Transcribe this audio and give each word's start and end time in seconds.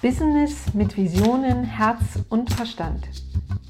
Business 0.00 0.72
mit 0.74 0.96
Visionen, 0.96 1.64
Herz 1.64 2.20
und 2.28 2.54
Verstand. 2.54 3.08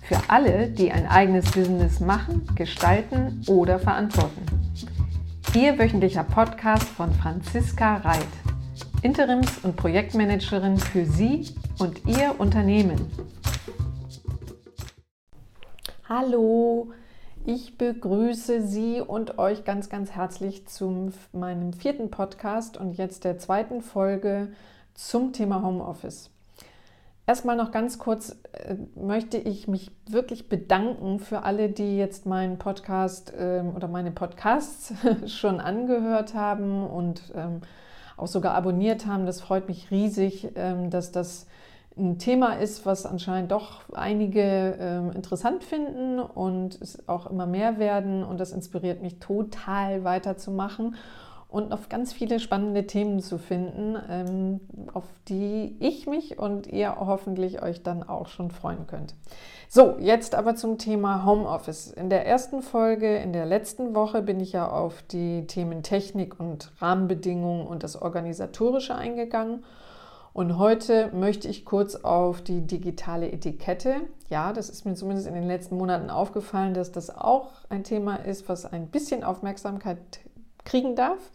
Für 0.03 0.19
alle, 0.29 0.69
die 0.69 0.93
ein 0.93 1.07
eigenes 1.07 1.51
Business 1.53 2.01
machen, 2.01 2.47
gestalten 2.55 3.43
oder 3.47 3.79
verantworten. 3.79 4.45
Ihr 5.55 5.79
wöchentlicher 5.79 6.25
Podcast 6.25 6.87
von 6.87 7.15
Franziska 7.15 7.97
Reit, 7.97 8.27
Interims- 9.01 9.65
und 9.65 9.77
Projektmanagerin 9.77 10.77
für 10.77 11.07
Sie 11.07 11.47
und 11.79 12.07
Ihr 12.07 12.35
Unternehmen. 12.37 13.11
Hallo, 16.07 16.93
ich 17.47 17.79
begrüße 17.79 18.67
Sie 18.67 19.01
und 19.01 19.39
euch 19.39 19.65
ganz, 19.65 19.89
ganz 19.89 20.11
herzlich 20.11 20.67
zu 20.67 21.11
meinem 21.33 21.73
vierten 21.73 22.11
Podcast 22.11 22.77
und 22.77 22.99
jetzt 22.99 23.25
der 23.25 23.39
zweiten 23.39 23.81
Folge 23.81 24.49
zum 24.99 25.33
Thema 25.33 25.63
Homeoffice. 25.63 26.31
Erstmal 27.27 27.57
noch 27.57 27.71
ganz 27.71 27.99
kurz 27.99 28.37
äh, 28.53 28.75
möchte 28.97 29.37
ich 29.37 29.69
mich 29.69 29.93
wirklich 30.09 30.49
bedanken 30.49 31.21
für 31.21 31.45
alle, 31.45 31.69
die 31.69 31.97
jetzt 31.97 32.27
meinen 32.27 32.59
Podcast 32.59 33.33
äh, 33.33 33.63
oder 33.77 33.87
meine 33.87 34.11
Podcasts 34.11 34.93
schon 35.27 35.61
angehört 35.61 36.35
haben 36.35 36.85
und 36.85 37.33
ähm, 37.37 37.61
auch 38.17 38.27
sogar 38.27 38.55
abonniert 38.55 39.07
haben. 39.07 39.25
Das 39.25 39.41
freut 39.41 39.69
mich 39.69 39.91
riesig, 39.91 40.49
ähm, 40.57 40.91
dass 40.91 41.13
das 41.13 41.47
ein 41.97 42.19
Thema 42.19 42.55
ist, 42.55 42.85
was 42.87 43.07
anscheinend 43.07 43.53
doch 43.53 43.83
einige 43.93 44.41
äh, 44.41 45.15
interessant 45.15 45.63
finden 45.63 46.19
und 46.19 46.81
es 46.81 47.09
auch 47.09 47.31
immer 47.31 47.47
mehr 47.47 47.79
werden. 47.79 48.25
Und 48.25 48.41
das 48.41 48.53
inspiriert 48.53 49.01
mich 49.03 49.19
total 49.21 50.03
weiterzumachen 50.03 50.97
und 51.49 51.73
auf 51.73 51.89
ganz 51.89 52.13
viele 52.13 52.41
spannende 52.41 52.87
Themen 52.87 53.21
zu 53.21 53.39
finden, 53.39 53.97
ähm, 54.09 54.61
auf 54.93 55.05
die 55.29 55.77
ich 55.81 56.07
mich 56.07 56.39
und 56.39 56.67
ihr 56.67 56.97
hoffentlich 57.01 57.63
euch 57.63 57.83
dann 57.83 58.03
auch 58.03 58.29
schon 58.29 58.51
freuen 58.51 58.87
könnt. 58.87 59.15
So, 59.71 59.97
jetzt 59.99 60.35
aber 60.35 60.57
zum 60.57 60.77
Thema 60.77 61.25
Homeoffice. 61.25 61.91
In 61.91 62.11
der 62.11 62.27
ersten 62.27 62.63
Folge, 62.63 63.17
in 63.17 63.33
der 63.33 63.47
letzten 63.47 63.95
Woche, 63.95 64.21
bin 64.23 64.41
ich 64.41 64.53
ja 64.53 64.71
auf 64.71 65.03
die 65.03 65.47
Themen 65.47 65.83
Technik 65.83 66.39
und 66.39 66.71
Rahmenbedingungen 66.81 67.67
und 67.67 67.83
das 67.83 68.01
Organisatorische 68.01 68.95
eingegangen. 68.95 69.65
Und 70.35 70.59
heute 70.59 71.11
möchte 71.15 71.49
ich 71.49 71.65
kurz 71.65 71.97
auf 71.97 72.43
die 72.43 72.61
digitale 72.61 73.33
Etikette. 73.33 73.97
Ja, 74.29 74.53
das 74.53 74.69
ist 74.69 74.85
mir 74.85 74.95
zumindest 74.95 75.27
in 75.27 75.35
den 75.35 75.49
letzten 75.49 75.77
Monaten 75.77 76.11
aufgefallen, 76.11 76.75
dass 76.75 76.93
das 76.93 77.11
auch 77.11 77.51
ein 77.71 77.83
Thema 77.83 78.17
ist, 78.17 78.49
was 78.49 78.65
ein 78.65 78.87
bisschen 78.89 79.25
Aufmerksamkeit 79.25 79.99
kriegen 80.65 80.97
darf. 80.97 81.31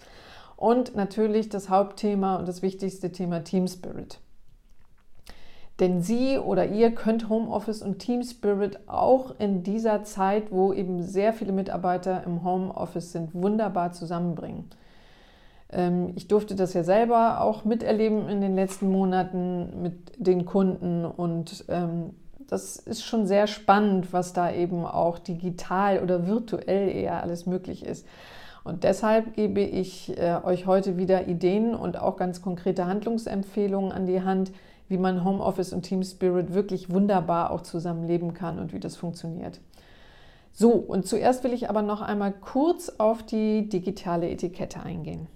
Und 0.55 0.95
natürlich 0.95 1.49
das 1.49 1.69
Hauptthema 1.69 2.37
und 2.37 2.47
das 2.47 2.61
wichtigste 2.61 3.11
Thema 3.11 3.43
Team 3.43 3.67
Spirit. 3.67 4.19
Denn 5.79 6.01
Sie 6.01 6.37
oder 6.37 6.67
ihr 6.67 6.93
könnt 6.93 7.29
Homeoffice 7.29 7.81
und 7.81 7.99
Team 7.99 8.23
Spirit 8.23 8.87
auch 8.87 9.33
in 9.39 9.63
dieser 9.63 10.03
Zeit, 10.03 10.51
wo 10.51 10.71
eben 10.71 11.01
sehr 11.01 11.33
viele 11.33 11.51
Mitarbeiter 11.51 12.23
im 12.25 12.43
Homeoffice 12.43 13.11
sind, 13.11 13.33
wunderbar 13.33 13.91
zusammenbringen. 13.91 14.69
Ähm, 15.71 16.13
ich 16.15 16.27
durfte 16.27 16.55
das 16.55 16.73
ja 16.73 16.83
selber 16.83 17.41
auch 17.41 17.65
miterleben 17.65 18.29
in 18.29 18.39
den 18.39 18.55
letzten 18.55 18.91
Monaten 18.91 19.81
mit 19.81 20.13
den 20.17 20.45
Kunden 20.45 21.05
und 21.05 21.65
ähm, 21.69 22.11
das 22.47 22.75
ist 22.75 23.03
schon 23.03 23.25
sehr 23.25 23.47
spannend, 23.47 24.13
was 24.13 24.33
da 24.33 24.51
eben 24.51 24.85
auch 24.85 25.17
digital 25.17 26.03
oder 26.03 26.27
virtuell 26.27 26.89
eher 26.89 27.23
alles 27.23 27.47
möglich 27.47 27.83
ist. 27.83 28.05
Und 28.63 28.85
deshalb 28.85 29.33
gebe 29.33 29.59
ich 29.59 30.17
äh, 30.17 30.39
euch 30.43 30.65
heute 30.65 30.97
wieder 30.97 31.27
Ideen 31.27 31.75
und 31.75 31.99
auch 31.99 32.15
ganz 32.15 32.41
konkrete 32.41 32.85
Handlungsempfehlungen 32.85 33.91
an 33.91 34.05
die 34.05 34.21
Hand, 34.21 34.51
wie 34.87 34.97
man 34.97 35.25
Homeoffice 35.25 35.73
und 35.73 35.81
Team 35.81 36.03
Spirit 36.03 36.53
wirklich 36.53 36.89
wunderbar 36.89 37.51
auch 37.51 37.61
zusammenleben 37.61 38.33
kann 38.33 38.59
und 38.59 38.73
wie 38.73 38.79
das 38.79 38.95
funktioniert. 38.95 39.59
So, 40.51 40.71
und 40.71 41.07
zuerst 41.07 41.43
will 41.43 41.51
ich 41.51 41.69
aber 41.69 41.81
noch 41.81 42.01
einmal 42.01 42.31
kurz 42.31 42.89
auf 42.99 43.23
die 43.23 43.67
digitale 43.67 44.29
Etikette 44.29 44.81
eingehen. 44.81 45.27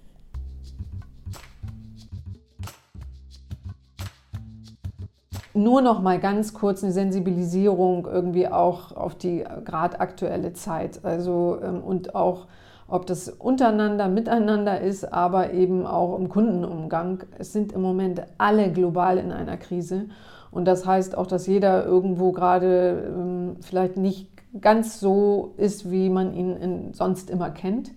Nur 5.54 5.82
noch 5.82 6.00
mal 6.00 6.20
ganz 6.20 6.54
kurz 6.54 6.84
eine 6.84 6.92
Sensibilisierung 6.92 8.06
irgendwie 8.06 8.46
auch 8.46 8.92
auf 8.92 9.16
die 9.16 9.44
gerade 9.64 9.98
aktuelle 9.98 10.52
Zeit, 10.52 11.04
also 11.04 11.58
ähm, 11.62 11.82
und 11.82 12.14
auch 12.14 12.46
ob 12.88 13.06
das 13.06 13.28
untereinander, 13.28 14.08
miteinander 14.08 14.80
ist, 14.80 15.12
aber 15.12 15.52
eben 15.52 15.86
auch 15.86 16.18
im 16.18 16.30
Kundenumgang. 16.30 17.24
Es 17.38 17.52
sind 17.52 17.72
im 17.72 17.82
Moment 17.82 18.22
alle 18.38 18.72
global 18.72 19.18
in 19.18 19.30
einer 19.30 19.58
Krise. 19.58 20.06
Und 20.50 20.64
das 20.64 20.86
heißt 20.86 21.16
auch, 21.16 21.26
dass 21.26 21.46
jeder 21.46 21.84
irgendwo 21.84 22.32
gerade 22.32 23.12
ähm, 23.14 23.56
vielleicht 23.60 23.98
nicht 23.98 24.30
ganz 24.60 24.98
so 24.98 25.52
ist, 25.58 25.90
wie 25.90 26.08
man 26.08 26.32
ihn 26.32 26.56
in, 26.56 26.94
sonst 26.94 27.28
immer 27.28 27.50
kennt. 27.50 27.90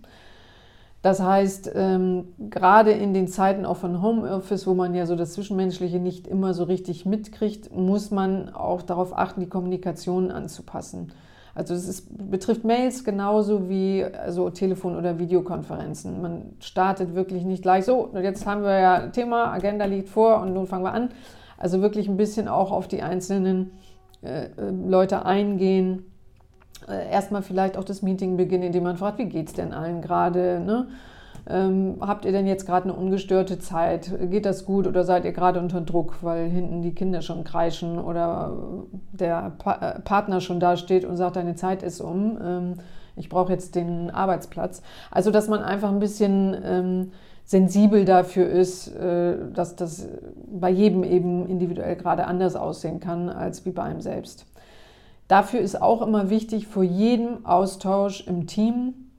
Das 1.02 1.22
heißt, 1.22 1.72
ähm, 1.74 2.34
gerade 2.50 2.92
in 2.92 3.14
den 3.14 3.28
Zeiten 3.28 3.66
auch 3.66 3.78
von 3.78 4.02
Homeoffice, 4.02 4.68
wo 4.68 4.74
man 4.74 4.94
ja 4.94 5.06
so 5.06 5.16
das 5.16 5.34
Zwischenmenschliche 5.34 6.00
nicht 6.00 6.28
immer 6.28 6.54
so 6.54 6.66
richtig 6.66 7.06
mitkriegt, 7.06 7.74
muss 7.76 8.12
man 8.12 8.54
auch 8.54 8.82
darauf 8.82 9.18
achten, 9.18 9.40
die 9.40 9.50
Kommunikation 9.50 10.30
anzupassen. 10.30 11.14
Also 11.54 11.74
es 11.74 11.88
ist, 11.88 12.30
betrifft 12.30 12.64
Mails 12.64 13.04
genauso 13.04 13.70
wie 13.70 14.04
also 14.04 14.50
Telefon- 14.50 14.96
oder 14.96 15.20
Videokonferenzen. 15.20 16.22
Man 16.22 16.54
startet 16.60 17.14
wirklich 17.14 17.44
nicht 17.44 17.62
gleich 17.62 17.86
so, 17.86 18.10
jetzt 18.22 18.46
haben 18.46 18.64
wir 18.64 18.80
ja 18.80 19.08
Thema, 19.08 19.52
Agenda 19.52 19.86
liegt 19.86 20.10
vor 20.10 20.42
und 20.42 20.54
nun 20.54 20.68
fangen 20.68 20.84
wir 20.84 20.94
an. 20.94 21.10
Also 21.58 21.82
wirklich 21.82 22.08
ein 22.08 22.18
bisschen 22.18 22.48
auch 22.48 22.72
auf 22.72 22.88
die 22.88 23.02
einzelnen 23.02 23.72
äh, 24.22 24.48
Leute 24.70 25.26
eingehen. 25.26 26.06
Äh, 26.88 27.12
erstmal 27.12 27.44
vielleicht 27.44 27.78
auch 27.78 27.84
das 27.84 28.02
Meeting 28.02 28.38
beginnen, 28.38 28.64
indem 28.64 28.84
man 28.84 28.98
fragt, 28.98 29.20
wie 29.20 29.26
geht 29.26 29.48
es 29.48 29.54
denn 29.54 29.74
allen 29.74 30.02
gerade? 30.02 30.60
Ne? 30.60 30.88
Ähm, 31.48 31.98
habt 32.02 32.26
ihr 32.26 32.32
denn 32.32 32.46
jetzt 32.46 32.66
gerade 32.66 32.86
eine 32.86 32.94
ungestörte 32.94 33.60
Zeit? 33.60 34.12
Geht 34.30 34.46
das 34.46 34.66
gut 34.66 34.88
oder 34.88 35.04
seid 35.04 35.26
ihr 35.26 35.32
gerade 35.32 35.60
unter 35.60 35.82
Druck, 35.82 36.18
weil 36.22 36.50
hinten 36.50 36.82
die 36.82 36.94
Kinder 36.94 37.22
schon 37.22 37.44
kreischen 37.44 38.00
oder 38.00 38.54
der 39.12 39.54
pa 39.58 39.74
äh, 39.74 40.00
Partner 40.02 40.40
schon 40.42 40.60
da 40.60 40.78
steht 40.78 41.04
und 41.04 41.18
sagt, 41.18 41.36
deine 41.36 41.56
Zeit 41.56 41.84
ist 41.84 42.00
um, 42.00 42.38
ähm, 42.44 42.74
ich 43.16 43.30
brauche 43.30 43.52
jetzt 43.52 43.76
den 43.76 44.12
Arbeitsplatz. 44.12 44.82
Also, 45.10 45.32
dass 45.32 45.48
man 45.48 45.62
einfach 45.62 45.90
ein 45.90 46.00
bisschen 46.00 46.56
ähm, 46.64 47.12
sensibel 47.44 48.06
dafür 48.06 48.48
ist, 48.48 48.88
äh, 48.96 49.36
dass 49.54 49.76
das 49.76 50.08
bei 50.48 50.70
jedem 50.70 51.04
eben 51.04 51.48
individuell 51.48 51.96
gerade 51.96 52.26
anders 52.28 52.56
aussehen 52.56 53.00
kann 53.00 53.30
als 53.30 53.66
wie 53.66 53.72
bei 53.72 53.84
einem 53.84 54.02
selbst. 54.02 54.46
Dafür 55.28 55.62
ist 55.62 55.82
auch 55.82 56.02
immer 56.02 56.30
wichtig, 56.30 56.68
vor 56.68 56.84
jedem 56.84 57.46
Austausch 57.46 58.28
im 58.28 58.48
Team 58.48 59.11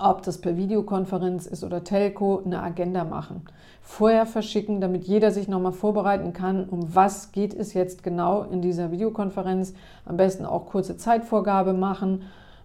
ob 0.00 0.22
das 0.22 0.38
per 0.38 0.56
Videokonferenz 0.56 1.46
ist 1.46 1.62
oder 1.64 1.84
Telco, 1.84 2.42
eine 2.44 2.62
Agenda 2.62 3.04
machen. 3.04 3.42
Vorher 3.82 4.26
verschicken, 4.26 4.80
damit 4.80 5.04
jeder 5.04 5.30
sich 5.30 5.48
nochmal 5.48 5.72
vorbereiten 5.72 6.32
kann, 6.32 6.64
um 6.64 6.94
was 6.94 7.32
geht 7.32 7.54
es 7.54 7.74
jetzt 7.74 8.02
genau 8.02 8.42
in 8.42 8.62
dieser 8.62 8.90
Videokonferenz. 8.90 9.74
Am 10.04 10.16
besten 10.16 10.46
auch 10.46 10.66
kurze 10.66 10.96
Zeitvorgabe 10.96 11.72
machen, 11.72 12.22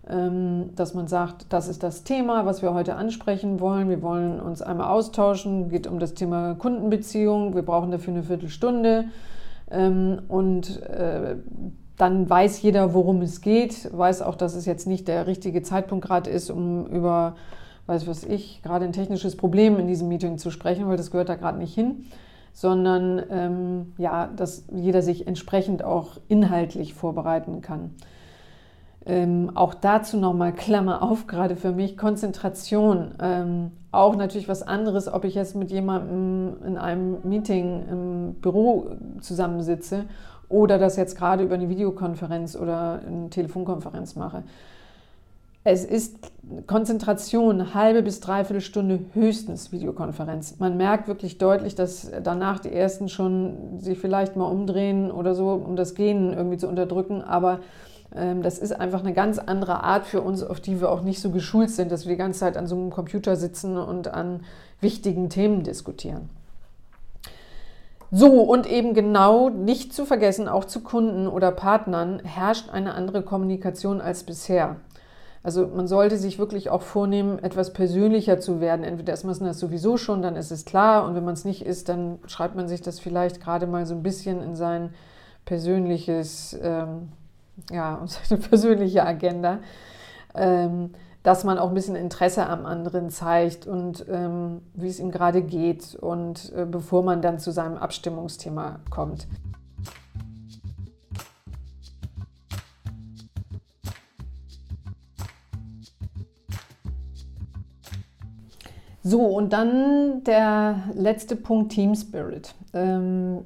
ähm, 0.08 0.70
dass 0.76 0.94
man 0.94 1.08
sagt, 1.08 1.48
das 1.50 1.68
ist 1.68 1.84
das 1.84 2.04
Thema, 2.04 2.46
was 2.46 2.62
wir 2.62 2.74
heute 2.74 2.96
ansprechen 2.96 3.60
wollen. 3.60 3.90
Wir 3.90 4.02
wollen 4.02 4.40
uns 4.40 4.62
einmal 4.62 4.88
austauschen, 4.88 5.70
geht 5.70 5.88
um 5.88 6.00
das 6.00 6.14
Thema 6.14 6.56
Kundenbeziehung. 6.56 7.56
Wir 7.56 7.64
brauchen 7.64 7.92
dafür 7.92 8.14
eine 8.14 8.24
Viertelstunde. 8.24 9.06
Ähm, 9.72 10.22
und 10.28 10.82
äh, 10.84 11.38
dann 11.98 12.30
weiß 12.30 12.62
jeder, 12.62 12.94
worum 12.94 13.22
es 13.22 13.42
geht, 13.42 13.90
weiß 13.96 14.22
auch, 14.22 14.36
dass 14.36 14.56
es 14.56 14.66
jetzt 14.66 14.88
nicht 14.88 15.08
der 15.08 15.28
richtige 15.28 15.62
Zeitpunkt 15.62 16.06
gerade 16.06 16.30
ist, 16.30 16.50
um 16.50 16.88
über, 16.88 17.36
weiß 17.88 18.08
was 18.08 18.24
ich, 18.24 18.62
gerade 18.64 18.86
ein 18.86 18.92
technisches 18.92 19.38
Problem 19.38 19.80
in 19.80 19.88
diesem 19.88 20.08
Meeting 20.08 20.38
zu 20.38 20.52
sprechen, 20.52 20.88
weil 20.88 20.98
das 20.98 21.12
gehört 21.12 21.30
da 21.30 21.36
gerade 21.36 21.58
nicht 21.58 21.74
hin, 21.74 22.06
sondern 22.54 23.24
ähm, 23.30 23.94
ja, 23.98 24.28
dass 24.28 24.66
jeder 24.74 25.02
sich 25.02 25.28
entsprechend 25.28 25.84
auch 25.84 26.18
inhaltlich 26.28 26.94
vorbereiten 26.94 27.62
kann. 27.62 27.92
Ähm, 29.08 29.52
auch 29.54 29.76
dazu 29.76 30.18
nochmal 30.18 30.52
Klammer 30.52 31.04
auf, 31.04 31.28
gerade 31.28 31.56
für 31.56 31.72
mich, 31.72 31.96
Konzentration. 31.96 33.12
Ähm, 33.22 33.72
auch 33.92 34.16
natürlich 34.16 34.50
was 34.50 34.64
anderes, 34.64 35.08
ob 35.08 35.26
ich 35.26 35.36
jetzt 35.36 35.56
mit 35.56 35.70
jemandem 35.70 36.56
in 36.66 36.78
einem 36.78 37.18
Meeting 37.24 37.86
im 37.90 38.34
Büro 38.42 38.96
zusammensitze 39.22 40.06
oder 40.50 40.78
das 40.78 40.96
jetzt 40.96 41.18
gerade 41.18 41.44
über 41.44 41.56
eine 41.56 41.70
Videokonferenz 41.70 42.56
oder 42.56 43.02
eine 43.06 43.30
Telefonkonferenz 43.30 44.16
mache. 44.16 44.44
Es 45.68 45.84
ist 45.84 46.32
Konzentration, 46.68 47.74
halbe 47.74 48.04
bis 48.04 48.20
dreiviertel 48.20 48.62
Stunde 48.62 49.00
höchstens 49.14 49.72
Videokonferenz. 49.72 50.60
Man 50.60 50.78
merkt 50.78 51.08
wirklich 51.08 51.40
deutlich, 51.40 51.74
dass 51.74 52.12
danach 52.24 52.60
die 52.60 52.72
ersten 52.72 53.10
schon 53.10 53.80
sich 53.80 53.98
vielleicht 53.98 54.36
mal 54.36 54.46
umdrehen 54.46 55.10
oder 55.10 55.34
so, 55.34 55.50
um 55.54 55.76
das 55.76 55.96
Gehen 55.96 56.34
irgendwie 56.34 56.58
zu 56.58 56.68
unterdrücken. 56.68 57.24
Aber 57.24 57.62
ähm, 58.16 58.44
das 58.44 58.60
ist 58.60 58.80
einfach 58.80 59.00
eine 59.00 59.14
ganz 59.14 59.40
andere 59.40 59.84
Art 59.84 60.06
für 60.06 60.22
uns, 60.22 60.44
auf 60.44 60.60
die 60.60 60.80
wir 60.80 60.92
auch 60.92 61.02
nicht 61.02 61.20
so 61.20 61.32
geschult 61.32 61.72
sind, 61.72 61.92
dass 61.92 62.06
wir 62.06 62.14
die 62.14 62.20
ganze 62.20 62.42
Zeit 62.42 62.58
an 62.58 62.68
so 62.68 62.76
einem 62.76 62.92
Computer 62.92 63.36
sitzen 63.36 63.76
und 63.76 64.08
an 64.08 64.42
wichtigen 64.82 65.30
Themen 65.30 65.64
diskutieren. 65.64 66.30
So, 68.18 68.44
und 68.44 68.66
eben 68.66 68.94
genau 68.94 69.50
nicht 69.50 69.94
zu 69.94 70.06
vergessen, 70.06 70.48
auch 70.48 70.64
zu 70.64 70.80
Kunden 70.80 71.28
oder 71.28 71.52
Partnern 71.52 72.22
herrscht 72.24 72.70
eine 72.70 72.94
andere 72.94 73.24
Kommunikation 73.24 74.00
als 74.00 74.24
bisher. 74.24 74.78
Also 75.44 75.68
man 75.68 75.86
sollte 75.86 76.18
sich 76.18 76.40
wirklich 76.40 76.70
auch 76.70 76.82
vornehmen, 76.82 77.40
etwas 77.44 77.74
persönlicher 77.74 78.40
zu 78.40 78.62
werden. 78.62 78.86
Entweder 78.86 79.12
ist 79.12 79.26
man 79.26 79.38
das 79.42 79.60
sowieso 79.60 79.98
schon, 79.98 80.22
dann 80.22 80.38
ist 80.38 80.50
es 80.50 80.64
klar. 80.64 81.06
Und 81.06 81.16
wenn 81.16 81.26
man 81.26 81.34
es 81.34 81.44
nicht 81.44 81.66
ist, 81.66 81.90
dann 81.90 82.20
schreibt 82.26 82.56
man 82.56 82.70
sich 82.70 82.82
das 82.82 83.02
vielleicht 83.02 83.42
gerade 83.42 83.68
mal 83.68 83.86
so 83.86 83.94
ein 83.94 84.02
bisschen 84.02 84.42
in 84.42 84.56
sein 84.56 84.94
persönliches, 85.44 86.58
ähm, 86.64 87.10
ja, 87.70 88.02
seine 88.24 88.40
persönliche 88.40 89.06
Agenda, 89.06 89.60
ähm, 90.36 90.92
dass 91.26 91.44
man 91.44 91.58
auch 91.58 91.70
ein 91.70 91.74
bisschen 91.74 91.96
Interesse 91.96 92.46
am 92.46 92.68
anderen 92.68 93.10
zeigt 93.10 93.66
und 93.66 94.06
ähm, 94.08 94.62
wie 94.76 94.88
es 94.88 95.00
ihm 95.00 95.10
gerade 95.10 95.42
geht 95.42 95.96
und 95.96 96.54
äh, 96.56 96.66
bevor 96.66 97.02
man 97.02 97.24
dann 97.24 97.40
zu 97.40 97.50
seinem 97.52 97.78
Abstimmungsthema 97.78 98.80
kommt. 98.92 99.28
So, 109.02 109.22
und 109.22 109.52
dann 109.52 110.24
der 110.26 110.84
letzte 110.94 111.36
Punkt, 111.36 111.72
Team 111.72 111.96
Spirit. 111.96 112.54
Ähm, 112.74 113.46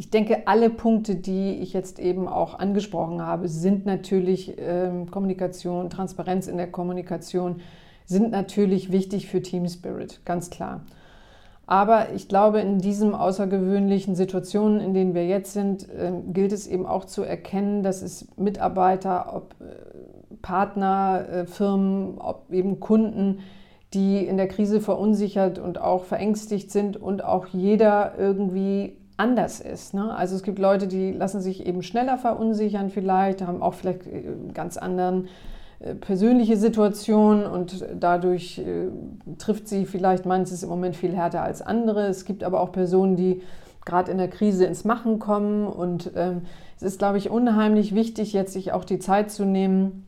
ich 0.00 0.08
denke, 0.08 0.46
alle 0.46 0.70
Punkte, 0.70 1.14
die 1.14 1.58
ich 1.60 1.74
jetzt 1.74 1.98
eben 1.98 2.26
auch 2.26 2.58
angesprochen 2.58 3.20
habe, 3.20 3.48
sind 3.48 3.84
natürlich 3.84 4.54
ähm, 4.56 5.10
Kommunikation, 5.10 5.90
Transparenz 5.90 6.46
in 6.46 6.56
der 6.56 6.72
Kommunikation, 6.72 7.60
sind 8.06 8.30
natürlich 8.30 8.90
wichtig 8.90 9.26
für 9.26 9.42
Team 9.42 9.68
Spirit, 9.68 10.22
ganz 10.24 10.48
klar. 10.48 10.80
Aber 11.66 12.14
ich 12.14 12.28
glaube, 12.28 12.60
in 12.60 12.78
diesen 12.78 13.14
außergewöhnlichen 13.14 14.14
Situationen, 14.14 14.80
in 14.80 14.94
denen 14.94 15.14
wir 15.14 15.26
jetzt 15.26 15.52
sind, 15.52 15.86
äh, 15.90 16.12
gilt 16.32 16.52
es 16.52 16.66
eben 16.66 16.86
auch 16.86 17.04
zu 17.04 17.22
erkennen, 17.22 17.82
dass 17.82 18.00
es 18.00 18.26
Mitarbeiter, 18.38 19.34
ob 19.34 19.54
äh, 19.60 20.36
Partner, 20.40 21.26
äh, 21.30 21.44
Firmen, 21.44 22.16
ob 22.16 22.50
eben 22.50 22.80
Kunden, 22.80 23.40
die 23.92 24.24
in 24.24 24.38
der 24.38 24.48
Krise 24.48 24.80
verunsichert 24.80 25.58
und 25.58 25.78
auch 25.78 26.04
verängstigt 26.04 26.70
sind 26.70 26.96
und 26.96 27.22
auch 27.22 27.48
jeder 27.48 28.14
irgendwie 28.16 28.96
anders 29.20 29.60
ist. 29.60 29.92
Ne? 29.92 30.14
Also 30.14 30.34
es 30.34 30.42
gibt 30.42 30.58
Leute, 30.58 30.88
die 30.88 31.12
lassen 31.12 31.40
sich 31.40 31.66
eben 31.66 31.82
schneller 31.82 32.16
verunsichern 32.16 32.88
vielleicht, 32.88 33.42
haben 33.42 33.62
auch 33.62 33.74
vielleicht 33.74 34.06
äh, 34.06 34.22
ganz 34.54 34.78
anderen 34.78 35.28
äh, 35.78 35.94
persönliche 35.94 36.56
Situationen 36.56 37.44
und 37.44 37.84
dadurch 37.98 38.58
äh, 38.58 38.88
trifft 39.36 39.68
sie 39.68 39.84
vielleicht 39.84 40.24
manches 40.24 40.62
im 40.62 40.70
Moment 40.70 40.96
viel 40.96 41.14
härter 41.14 41.42
als 41.42 41.60
andere. 41.60 42.06
Es 42.06 42.24
gibt 42.24 42.42
aber 42.42 42.60
auch 42.60 42.72
Personen, 42.72 43.16
die 43.16 43.42
gerade 43.84 44.10
in 44.10 44.16
der 44.16 44.28
Krise 44.28 44.64
ins 44.64 44.84
Machen 44.84 45.18
kommen 45.18 45.66
und 45.66 46.12
ähm, 46.16 46.42
es 46.76 46.82
ist, 46.82 46.98
glaube 46.98 47.18
ich, 47.18 47.28
unheimlich 47.28 47.94
wichtig, 47.94 48.32
jetzt 48.32 48.54
sich 48.54 48.72
auch 48.72 48.84
die 48.84 48.98
Zeit 48.98 49.30
zu 49.30 49.44
nehmen, 49.44 50.06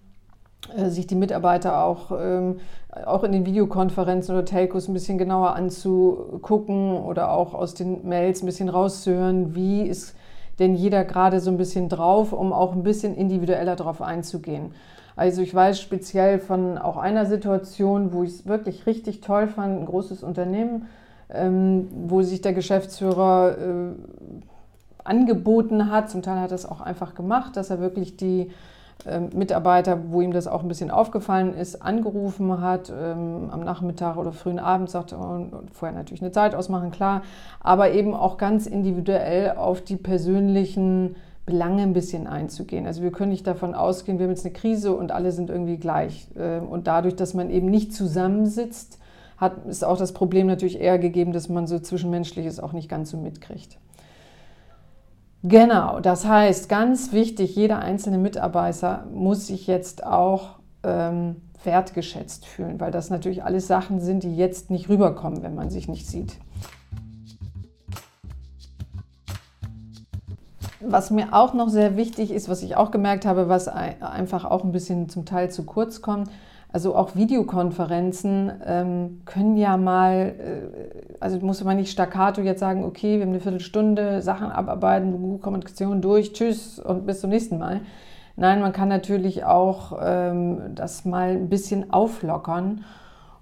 sich 0.87 1.07
die 1.07 1.15
Mitarbeiter 1.15 1.85
auch, 1.85 2.13
ähm, 2.13 2.61
auch 3.05 3.25
in 3.25 3.33
den 3.33 3.47
Videokonferenzen 3.47 4.35
oder 4.35 4.45
Telcos 4.45 4.89
ein 4.89 4.95
bisschen 4.95 5.19
genauer 5.19 5.57
anzugucken 5.57 6.97
oder 6.97 7.33
auch 7.33 7.55
aus 7.55 7.75
den 7.75 8.07
Mails 8.09 8.43
ein 8.43 8.47
bisschen 8.47 8.69
rauszuhören, 8.69 9.55
wie 9.55 9.83
ist 9.83 10.15
denn 10.59 10.75
jeder 10.75 11.05
gerade 11.05 11.41
so 11.41 11.51
ein 11.51 11.57
bisschen 11.57 11.89
drauf, 11.89 12.33
um 12.33 12.53
auch 12.53 12.73
ein 12.73 12.83
bisschen 12.83 13.17
individueller 13.17 13.77
darauf 13.77 14.03
einzugehen. 14.03 14.73
Also 15.17 15.43
ich 15.43 15.55
weiß 15.55 15.81
speziell 15.81 16.39
von 16.39 16.79
auch 16.79 16.97
einer 16.97 17.27
Situation, 17.27 18.13
wo 18.13 18.23
ich 18.23 18.31
es 18.31 18.47
wirklich 18.47 18.87
richtig 18.87 19.21
toll 19.21 19.47
fand, 19.49 19.81
ein 19.81 19.87
großes 19.87 20.23
Unternehmen, 20.23 20.87
ähm, 21.31 21.89
wo 22.07 22.23
sich 22.23 22.41
der 22.41 22.53
Geschäftsführer 22.53 23.57
äh, 23.59 23.95
angeboten 25.05 25.91
hat, 25.91 26.11
zum 26.11 26.23
Teil 26.23 26.41
hat 26.41 26.53
er 26.53 26.55
es 26.55 26.67
auch 26.67 26.81
einfach 26.81 27.15
gemacht, 27.15 27.57
dass 27.57 27.71
er 27.71 27.81
wirklich 27.81 28.17
die 28.17 28.51
Mitarbeiter, 29.35 29.99
wo 30.11 30.21
ihm 30.21 30.33
das 30.33 30.47
auch 30.47 30.63
ein 30.63 30.69
bisschen 30.69 30.91
aufgefallen 30.91 31.55
ist, 31.55 31.83
angerufen 31.83 32.61
hat 32.61 32.91
ähm, 32.91 33.51
am 33.51 33.65
Nachmittag 33.65 34.17
oder 34.17 34.33
frühen 34.33 34.59
Abend, 34.59 34.91
sagte, 34.91 35.17
oh, 35.19 35.47
vorher 35.73 35.97
natürlich 35.97 36.23
eine 36.23 36.33
Zeit 36.33 36.55
ausmachen, 36.55 36.91
klar, 36.91 37.23
aber 37.61 37.93
eben 37.93 38.15
auch 38.15 38.37
ganz 38.37 38.67
individuell 38.67 39.53
auf 39.57 39.81
die 39.83 39.97
persönlichen 39.97 41.17
Belange 41.45 41.83
ein 41.83 41.93
bisschen 41.93 42.29
einzugehen. 42.29 42.87
Also 42.87 43.03
wir 43.03 43.11
können 43.11 43.33
nicht 43.33 43.47
davon 43.47 43.75
ausgehen, 43.75 44.19
wir 44.19 44.25
haben 44.25 44.31
jetzt 44.31 44.45
eine 44.45 44.53
Krise 44.55 44.95
und 44.95 45.11
alle 45.11 45.33
sind 45.33 45.51
irgendwie 45.51 45.79
gleich. 45.79 46.29
Ähm, 46.39 46.69
und 46.69 46.87
dadurch, 46.87 47.17
dass 47.17 47.35
man 47.35 47.51
eben 47.51 47.69
nicht 47.69 47.93
zusammensitzt, 47.93 48.99
hat, 49.37 49.67
ist 49.67 49.85
auch 49.85 49.99
das 49.99 50.13
Problem 50.13 50.47
natürlich 50.47 50.81
eher 50.81 51.01
gegeben, 51.01 51.33
dass 51.33 51.49
man 51.49 51.67
so 51.67 51.81
Zwischenmenschliches 51.81 52.61
auch 52.61 52.73
nicht 52.73 52.89
ganz 52.89 53.11
so 53.11 53.17
mitkriegt. 53.17 53.79
Genau, 55.45 55.99
das 55.99 56.25
heißt, 56.25 56.69
ganz 56.69 57.13
wichtig, 57.13 57.57
jeder 57.57 57.81
einzelne 57.81 58.19
Mitarbeiter 58.19 59.07
muss 59.13 59.49
sich 59.49 59.67
jetzt 59.67 60.07
auch 60.07 60.61
ähm, 60.85 61.37
wertgeschätzt 61.65 62.47
fühlen, 62.47 62.79
weil 62.79 62.93
das 62.93 63.11
natürlich 63.11 63.43
alles 63.43 63.67
Sachen 63.67 64.01
sind, 64.01 64.23
die 64.23 64.37
jetzt 64.37 64.71
nicht 64.71 64.89
rüberkommen, 64.89 65.43
wenn 65.43 65.57
man 65.57 65.69
sich 65.69 65.89
nicht 65.89 66.07
sieht. 66.07 66.39
Was 70.81 71.11
mir 71.11 71.33
auch 71.33 71.55
noch 71.55 71.69
sehr 71.69 71.97
wichtig 71.97 72.31
ist, 72.31 72.49
was 72.49 72.63
ich 72.63 72.77
auch 72.77 72.93
gemerkt 72.93 73.25
habe, 73.25 73.49
was 73.49 73.67
einfach 73.67 74.45
auch 74.45 74.63
ein 74.63 74.73
bisschen 74.73 75.09
zum 75.09 75.25
Teil 75.25 75.51
zu 75.51 75.65
kurz 75.65 76.03
kommt, 76.03 76.31
also 76.73 76.95
auch 76.95 77.15
Videokonferenzen 77.15 78.51
ähm, 78.65 79.21
können 79.27 79.57
ja 79.57 79.77
mal, 79.77 80.35
äh, 80.39 81.15
also 81.21 81.39
muss 81.41 81.63
man 81.63 81.77
nicht 81.77 81.91
staccato 81.91 82.41
jetzt 82.41 82.61
sagen, 82.61 82.85
okay, 82.85 83.17
wir 83.17 83.23
haben 83.23 83.31
eine 83.31 83.41
Viertelstunde, 83.41 84.23
Sachen 84.23 84.51
abarbeiten, 84.51 85.41
Kommunikation 85.41 86.01
durch, 86.01 86.33
tschüss 86.33 86.79
und 86.79 87.07
bis 87.07 87.21
zum 87.21 87.31
nächsten 87.31 87.59
Mal. 87.59 87.83
Nein, 88.37 88.61
man 88.61 88.73
kann 88.73 88.89
natürlich 88.89 89.45
auch 89.45 89.99
ähm, 90.03 90.75
das 90.75 91.05
mal 91.05 91.33
ein 91.33 91.51
bisschen 91.51 91.93
auflockern 91.93 92.85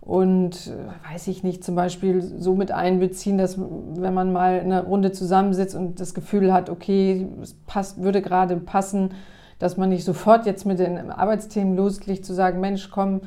und, 0.00 0.66
äh, 0.66 1.12
weiß 1.12 1.28
ich 1.28 1.44
nicht, 1.44 1.62
zum 1.62 1.76
Beispiel 1.76 2.20
so 2.22 2.56
mit 2.56 2.72
einbeziehen, 2.72 3.38
dass 3.38 3.56
wenn 3.58 4.12
man 4.12 4.32
mal 4.32 4.58
in 4.58 4.72
einer 4.72 4.82
Runde 4.82 5.12
zusammensitzt 5.12 5.76
und 5.76 6.00
das 6.00 6.14
Gefühl 6.14 6.52
hat, 6.52 6.68
okay, 6.68 7.28
es 7.40 7.54
passt, 7.54 8.02
würde 8.02 8.22
gerade 8.22 8.56
passen, 8.56 9.10
dass 9.60 9.76
man 9.76 9.90
nicht 9.90 10.04
sofort 10.04 10.46
jetzt 10.46 10.66
mit 10.66 10.80
den 10.80 11.12
Arbeitsthemen 11.12 11.76
loslegt, 11.76 12.24
zu 12.24 12.34
sagen, 12.34 12.58
Mensch, 12.58 12.90
komm, 12.90 13.20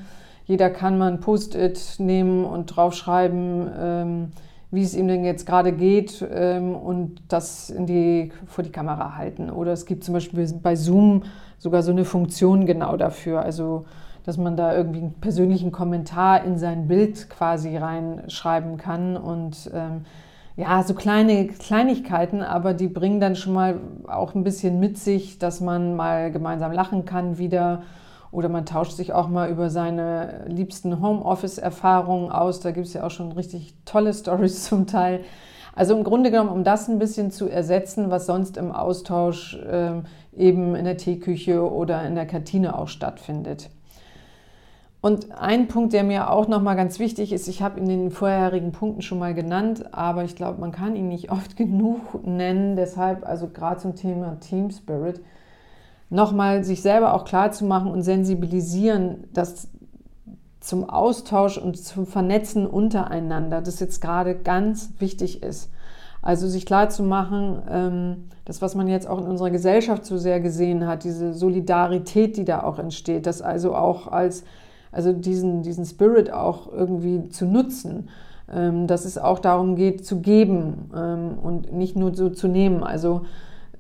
jeder 0.45 0.69
kann 0.69 0.97
mal 0.97 1.09
ein 1.09 1.21
Post-it 1.21 1.95
nehmen 2.00 2.44
und 2.44 2.65
draufschreiben, 2.65 3.71
ähm, 3.80 4.31
wie 4.71 4.83
es 4.83 4.94
ihm 4.95 5.07
denn 5.07 5.24
jetzt 5.24 5.45
gerade 5.45 5.71
geht 5.71 6.25
ähm, 6.30 6.75
und 6.75 7.21
das 7.30 7.69
in 7.69 7.85
die, 7.85 8.33
vor 8.47 8.66
die 8.66 8.71
Kamera 8.71 9.16
halten. 9.16 9.49
Oder 9.49 9.71
es 9.71 9.85
gibt 9.85 10.04
zum 10.04 10.16
Beispiel 10.16 10.52
bei 10.61 10.75
Zoom 10.75 11.23
sogar 11.59 11.81
so 11.81 11.92
eine 11.92 12.04
Funktion 12.04 12.66
genau 12.66 12.97
dafür. 12.97 13.42
Also 13.42 13.85
dass 14.25 14.37
man 14.37 14.56
da 14.56 14.75
irgendwie 14.75 14.99
einen 14.99 15.13
persönlichen 15.13 15.71
Kommentar 15.71 16.44
in 16.44 16.57
sein 16.57 16.87
Bild 16.87 17.30
quasi 17.30 17.75
reinschreiben 17.75 18.78
kann 18.78 19.18
und 19.18 19.69
ähm, 19.73 20.06
ja, 20.56 20.83
so 20.83 20.94
kleine 20.94 21.48
Kleinigkeiten, 21.48 22.42
aber 22.42 22.74
die 22.74 22.88
bringen 22.88 23.19
dann 23.19 23.36
schon 23.36 23.54
mal 23.54 23.80
auch 24.07 24.36
ein 24.36 24.44
bisschen 24.44 24.80
mit 24.80 24.98
sich, 24.98 25.40
dass 25.40 25.62
man 25.62 25.95
mal 25.95 26.31
gemeinsam 26.31 26.72
lachen 26.72 27.06
kann 27.06 27.38
wieder 27.38 27.83
oder 28.31 28.50
man 28.50 28.66
tauscht 28.66 28.94
sich 28.94 29.14
auch 29.14 29.28
mal 29.28 29.50
über 29.50 29.69
seine 29.69 30.45
liebsten 30.48 31.02
Homeoffice-Erfahrungen 31.02 32.31
aus. 32.31 32.60
Da 32.60 32.72
gibt 32.72 32.88
es 32.88 32.94
ja 32.94 33.06
auch 33.06 33.12
schon 33.12 33.31
richtig 33.31 33.76
tolle 33.86 34.14
Stories 34.14 34.64
zum 34.66 34.88
Teil. 34.88 35.22
Also 35.76 35.95
im 35.95 36.04
Grunde 36.04 36.30
genommen, 36.30 36.50
um 36.52 36.64
das 36.64 36.88
ein 36.88 37.00
bisschen 37.00 37.31
zu 37.31 37.48
ersetzen, 37.50 38.12
was 38.12 38.28
sonst 38.28 38.57
im 38.57 38.72
Austausch 38.72 39.56
äh, 39.56 40.02
eben 40.36 40.76
in 40.76 40.86
der 40.86 40.98
Teeküche 40.98 41.72
oder 41.72 42.06
in 42.06 42.16
der 42.16 42.28
Kantine 42.28 42.78
auch 42.78 42.88
stattfindet. 42.88 43.69
Und 45.04 45.38
ein 45.38 45.68
Punkt, 45.68 45.92
der 45.92 46.06
mir 46.06 46.30
auch 46.30 46.48
nochmal 46.48 46.78
ganz 46.78 46.98
wichtig 46.98 47.33
ist, 47.33 47.50
ich 47.50 47.62
habe 47.62 47.78
in 47.78 47.90
den 47.90 48.10
vorherigen 48.10 48.72
Punkten 48.72 49.02
schon 49.02 49.19
mal 49.19 49.33
genannt, 49.33 49.94
aber 49.94 50.24
ich 50.24 50.38
glaube, 50.38 50.62
man 50.62 50.72
kann 50.72 50.95
ihn 50.95 51.10
nicht 51.10 51.30
oft 51.30 51.57
genug 51.57 52.26
nennen. 52.26 52.78
Deshalb, 52.78 53.28
also 53.28 53.50
gerade 53.50 53.81
zum 53.81 53.98
Thema 53.98 54.40
Team 54.40 54.72
Spirit, 54.72 55.19
nochmal 56.10 56.64
sich 56.64 56.81
selber 56.81 57.16
auch 57.16 57.26
klar 57.26 57.52
zu 57.52 57.66
machen 57.66 57.92
und 57.92 58.02
sensibilisieren, 58.04 59.26
dass 59.33 59.68
zum 60.62 60.90
Austausch 60.90 61.57
und 61.57 61.78
zum 61.78 62.07
Vernetzen 62.07 62.66
untereinander 62.66 63.62
das 63.62 63.81
jetzt 63.81 64.00
gerade 64.00 64.36
ganz 64.36 64.94
wichtig 65.00 65.44
ist. 65.44 65.69
Also 66.22 66.48
sich 66.48 66.66
klar 66.66 66.88
zu 66.88 67.04
machen, 67.04 67.62
ähm, 67.69 68.30
das, 68.45 68.62
was 68.62 68.74
man 68.74 68.88
jetzt 68.88 69.10
auch 69.10 69.19
in 69.19 69.28
unserer 69.28 69.52
Gesellschaft 69.52 70.06
so 70.06 70.18
sehr 70.18 70.40
gesehen 70.40 70.88
hat, 70.88 71.04
diese 71.04 71.33
Solidarität, 71.33 72.38
die 72.38 72.45
da 72.45 72.64
auch 72.64 72.80
entsteht, 72.80 73.26
das 73.26 73.42
also 73.42 73.76
auch 73.76 74.07
als 74.07 74.45
also 74.94 75.12
diesen, 75.12 75.64
diesen 75.64 75.85
Spirit 75.85 76.31
auch 76.31 76.71
irgendwie 76.71 77.30
zu 77.30 77.45
nutzen. 77.45 78.09
Ähm, 78.54 78.88
dass 78.88 79.06
es 79.06 79.18
auch 79.18 79.40
darum 79.40 79.76
geht, 79.78 80.06
zu 80.06 80.19
geben 80.19 80.92
ähm, 80.95 81.40
und 81.42 81.71
nicht 81.73 81.95
nur 81.95 82.14
so 82.14 82.30
zu 82.30 82.50
nehmen. 82.50 82.83
Also, 82.83 83.21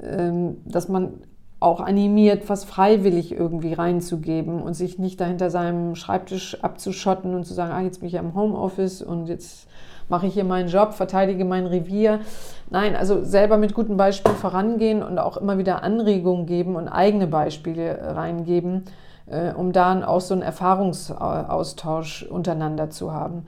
ähm, 0.01 0.57
dass 0.65 0.87
man 0.87 1.15
auch 1.59 1.79
animiert, 1.79 2.49
was 2.49 2.63
freiwillig 2.63 3.33
irgendwie 3.33 3.73
reinzugeben 3.73 4.61
und 4.61 4.73
sich 4.73 4.99
nicht 4.99 5.19
dahinter 5.19 5.49
seinem 5.49 5.95
Schreibtisch 5.95 6.63
abzuschotten 6.63 7.35
und 7.35 7.45
zu 7.45 7.53
sagen, 7.53 7.71
ah, 7.71 7.81
jetzt 7.81 7.99
bin 7.99 8.07
ich 8.07 8.13
ja 8.13 8.21
im 8.21 8.35
Homeoffice 8.35 9.01
und 9.01 9.27
jetzt 9.27 9.67
mache 10.09 10.27
ich 10.27 10.33
hier 10.33 10.43
meinen 10.43 10.67
Job, 10.69 10.93
verteidige 10.93 11.45
mein 11.45 11.65
Revier. 11.65 12.19
Nein, 12.69 12.95
also 12.95 13.23
selber 13.23 13.57
mit 13.57 13.73
gutem 13.73 13.95
Beispiel 13.95 14.33
vorangehen 14.33 15.03
und 15.03 15.19
auch 15.19 15.37
immer 15.37 15.57
wieder 15.57 15.83
Anregungen 15.83 16.45
geben 16.45 16.75
und 16.75 16.87
eigene 16.87 17.27
Beispiele 17.27 18.15
reingeben, 18.15 18.83
äh, 19.27 19.51
um 19.53 19.71
dann 19.71 20.03
auch 20.03 20.21
so 20.21 20.33
einen 20.33 20.43
Erfahrungsaustausch 20.43 22.23
untereinander 22.23 22.89
zu 22.89 23.11
haben. 23.11 23.45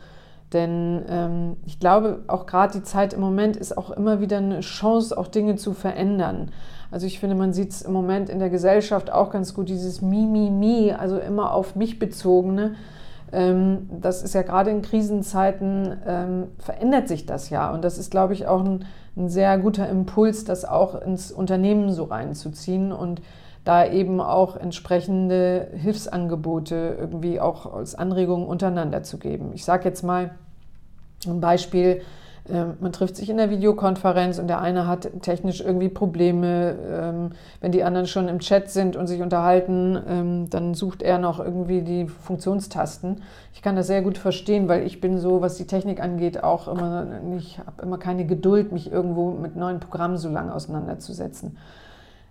Denn 0.53 1.03
ähm, 1.09 1.57
ich 1.65 1.79
glaube, 1.79 2.23
auch 2.27 2.45
gerade 2.45 2.73
die 2.73 2.83
Zeit 2.83 3.13
im 3.13 3.19
Moment 3.19 3.57
ist 3.57 3.77
auch 3.77 3.91
immer 3.91 4.21
wieder 4.21 4.37
eine 4.37 4.61
Chance, 4.61 5.17
auch 5.17 5.27
Dinge 5.27 5.55
zu 5.55 5.73
verändern. 5.73 6.51
Also 6.91 7.07
ich 7.07 7.19
finde, 7.19 7.35
man 7.35 7.51
sieht 7.51 7.71
es 7.71 7.81
im 7.81 7.91
Moment 7.91 8.29
in 8.29 8.39
der 8.39 8.49
Gesellschaft 8.49 9.11
auch 9.11 9.31
ganz 9.31 9.53
gut, 9.53 9.69
dieses 9.69 10.01
Mi, 10.01 10.25
Mi, 10.25 10.49
Mi, 10.49 10.93
also 10.93 11.17
immer 11.17 11.51
auf 11.53 11.75
mich 11.75 11.99
bezogene. 11.99 12.75
Ähm, 13.33 13.89
das 13.99 14.23
ist 14.23 14.33
ja 14.33 14.43
gerade 14.43 14.69
in 14.69 14.81
Krisenzeiten, 14.81 15.97
ähm, 16.05 16.47
verändert 16.59 17.07
sich 17.07 17.25
das 17.25 17.49
ja. 17.49 17.73
Und 17.73 17.83
das 17.83 17.97
ist, 17.97 18.11
glaube 18.11 18.33
ich, 18.33 18.47
auch 18.47 18.63
ein, 18.63 18.85
ein 19.17 19.29
sehr 19.29 19.57
guter 19.57 19.89
Impuls, 19.89 20.45
das 20.45 20.63
auch 20.63 21.01
ins 21.01 21.31
Unternehmen 21.31 21.91
so 21.91 22.05
reinzuziehen 22.05 22.91
und 22.93 23.21
da 23.65 23.85
eben 23.85 24.21
auch 24.21 24.55
entsprechende 24.55 25.67
Hilfsangebote 25.75 26.95
irgendwie 26.99 27.39
auch 27.39 27.73
als 27.73 27.95
Anregung 27.95 28.47
untereinander 28.47 29.03
zu 29.03 29.17
geben. 29.17 29.51
Ich 29.53 29.65
sage 29.65 29.85
jetzt 29.85 30.03
mal 30.03 30.35
ein 31.27 31.41
Beispiel, 31.41 32.01
ähm, 32.47 32.75
man 32.79 32.91
trifft 32.91 33.15
sich 33.15 33.29
in 33.29 33.37
der 33.37 33.49
Videokonferenz 33.49 34.37
und 34.37 34.47
der 34.47 34.61
eine 34.61 34.85
hat 34.85 35.09
technisch 35.21 35.61
irgendwie 35.61 35.89
Probleme. 35.89 36.75
Ähm, 36.87 37.31
wenn 37.59 37.71
die 37.71 37.83
anderen 37.83 38.05
schon 38.05 38.27
im 38.27 38.39
Chat 38.39 38.69
sind 38.69 38.95
und 38.95 39.07
sich 39.07 39.21
unterhalten, 39.21 39.97
ähm, 40.07 40.49
dann 40.51 40.75
sucht 40.75 41.01
er 41.01 41.17
noch 41.17 41.39
irgendwie 41.39 41.81
die 41.81 42.05
Funktionstasten. 42.07 43.23
Ich 43.53 43.63
kann 43.63 43.75
das 43.75 43.87
sehr 43.87 44.03
gut 44.03 44.19
verstehen, 44.19 44.67
weil 44.67 44.85
ich 44.85 45.01
bin 45.01 45.17
so, 45.17 45.41
was 45.41 45.55
die 45.55 45.65
Technik 45.65 46.01
angeht, 46.01 46.43
auch 46.43 46.67
immer 46.67 47.03
nicht, 47.03 47.57
habe 47.65 47.81
immer 47.81 47.97
keine 47.97 48.25
Geduld, 48.25 48.71
mich 48.71 48.91
irgendwo 48.91 49.31
mit 49.31 49.55
neuen 49.55 49.79
Programmen 49.79 50.17
so 50.17 50.29
lange 50.29 50.53
auseinanderzusetzen. 50.53 51.57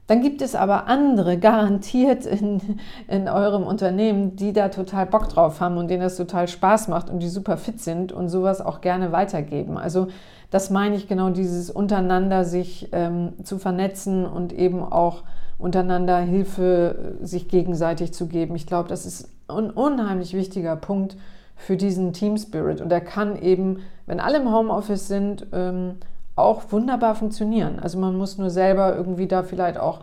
Dann 0.07 0.21
gibt 0.21 0.43
es 0.43 0.55
aber 0.55 0.87
andere, 0.87 1.39
garantiert 1.39 2.27
in, 2.27 2.61
in 3.09 3.29
eurem 3.29 3.63
Unternehmen, 3.63 4.37
die 4.37 4.53
da 4.53 4.69
total 4.69 5.07
Bock 5.07 5.29
drauf 5.29 5.61
haben 5.61 5.79
und 5.79 5.89
denen 5.89 6.03
das 6.03 6.17
total 6.17 6.47
Spaß 6.47 6.89
macht 6.89 7.09
und 7.09 7.21
die 7.21 7.29
super 7.29 7.57
fit 7.57 7.81
sind 7.81 8.13
und 8.13 8.29
sowas 8.29 8.61
auch 8.61 8.83
gerne 8.83 9.13
weitergeben. 9.13 9.79
Also 9.79 10.09
das 10.51 10.71
meine 10.71 10.97
ich 10.97 11.09
genau, 11.09 11.31
dieses 11.31 11.71
untereinander 11.71 12.45
sich 12.45 12.91
ähm, 12.93 13.33
zu 13.43 13.59
vernetzen 13.59 14.27
und 14.27 14.53
eben 14.53 14.83
auch 14.83 15.23
untereinander 15.59 16.19
Hilfe 16.19 17.17
äh, 17.23 17.27
sich 17.27 17.49
gegenseitig 17.49 18.13
zu 18.13 18.27
geben. 18.27 18.55
Ich 18.55 18.67
glaube, 18.67 18.89
das 18.89 19.07
ist 19.07 19.31
ein 19.49 19.71
unheimlich 19.71 20.35
wichtiger 20.35 20.77
Punkt 20.77 21.17
für 21.57 21.77
diesen 21.77 22.13
Team 22.13 22.37
Spirit. 22.37 22.81
Und 22.81 22.91
der 22.91 23.01
kann 23.01 23.41
eben, 23.41 23.81
wenn 24.07 24.21
alle 24.21 24.39
im 24.39 24.53
Homeoffice 24.53 25.09
sind, 25.09 25.47
ähm, 25.53 25.97
auch 26.37 26.63
wunderbar 26.71 27.15
funktionieren. 27.15 27.79
Also 27.79 27.99
man 27.99 28.17
muss 28.17 28.39
nur 28.39 28.51
selber 28.51 28.97
irgendwie 28.97 29.27
da 29.27 29.43
vielleicht 29.43 29.79
auch 29.79 30.01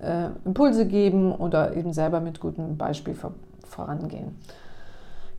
äh, 0.00 0.28
Impulse 0.44 0.86
geben 0.86 1.32
oder 1.32 1.76
eben 1.76 1.92
selber 1.92 2.20
mit 2.20 2.40
gutem 2.40 2.76
Beispiel 2.76 3.14
vor, 3.14 3.34
vorangehen. 3.66 4.36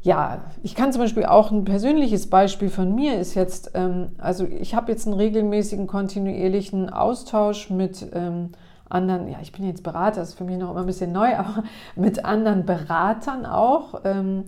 Ja, 0.01 0.39
ich 0.63 0.75
kann 0.75 0.93
zum 0.93 1.01
Beispiel 1.01 1.25
auch 1.25 1.51
ein 1.51 1.65
persönliches 1.65 2.29
Beispiel 2.29 2.69
von 2.69 2.95
mir 2.95 3.19
ist 3.19 3.35
jetzt, 3.35 3.71
ähm, 3.73 4.11
also 4.17 4.45
ich 4.45 4.73
habe 4.73 4.91
jetzt 4.91 5.05
einen 5.05 5.17
regelmäßigen, 5.17 5.87
kontinuierlichen 5.87 6.89
Austausch 6.89 7.69
mit 7.69 8.07
ähm, 8.13 8.51
anderen, 8.87 9.27
ja, 9.27 9.39
ich 9.41 9.51
bin 9.51 9.65
jetzt 9.65 9.83
Berater, 9.83 10.21
ist 10.21 10.35
für 10.35 10.45
mich 10.45 10.57
noch 10.57 10.71
immer 10.71 10.81
ein 10.81 10.85
bisschen 10.85 11.11
neu, 11.11 11.35
aber 11.37 11.63
mit 11.95 12.23
anderen 12.23 12.65
Beratern 12.65 13.45
auch. 13.45 14.01
Ähm, 14.05 14.45